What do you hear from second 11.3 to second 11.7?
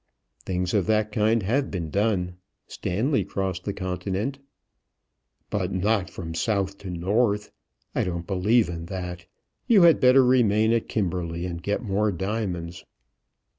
and